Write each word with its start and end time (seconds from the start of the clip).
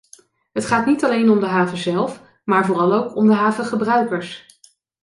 Het 0.51 0.65
gaat 0.65 0.85
niet 0.85 1.03
alleen 1.05 1.29
om 1.29 1.39
de 1.39 1.45
haven 1.45 1.77
zelf, 1.77 2.21
maar 2.43 2.65
vooral 2.65 2.93
ook 2.93 3.15
om 3.15 3.27
de 3.27 3.33
havengebruikers. 3.33 4.45